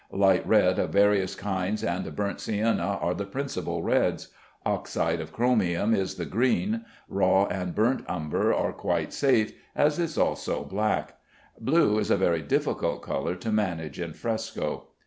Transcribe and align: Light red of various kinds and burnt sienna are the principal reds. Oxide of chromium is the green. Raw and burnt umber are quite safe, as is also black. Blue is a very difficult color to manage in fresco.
Light 0.13 0.43
red 0.47 0.79
of 0.79 0.89
various 0.89 1.35
kinds 1.35 1.83
and 1.83 2.15
burnt 2.15 2.39
sienna 2.41 2.97
are 2.99 3.13
the 3.13 3.23
principal 3.27 3.83
reds. 3.83 4.29
Oxide 4.65 5.21
of 5.21 5.31
chromium 5.31 5.93
is 5.93 6.15
the 6.15 6.25
green. 6.25 6.85
Raw 7.07 7.45
and 7.45 7.75
burnt 7.75 8.03
umber 8.09 8.51
are 8.51 8.73
quite 8.73 9.13
safe, 9.13 9.53
as 9.75 9.99
is 9.99 10.17
also 10.17 10.63
black. 10.63 11.19
Blue 11.59 11.99
is 11.99 12.09
a 12.09 12.17
very 12.17 12.41
difficult 12.41 13.03
color 13.03 13.35
to 13.35 13.51
manage 13.51 13.99
in 13.99 14.13
fresco. 14.13 14.87